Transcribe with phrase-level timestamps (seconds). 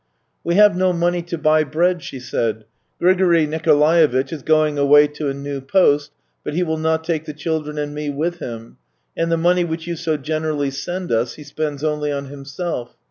[0.43, 2.65] "We have no money to buy bread," she said."
[2.99, 6.09] Grigory Nikolaevitch is going away to a new post,
[6.43, 8.77] but he will not take the children and me with him,
[9.15, 12.95] and the money which you so generously send us he spends only on himself.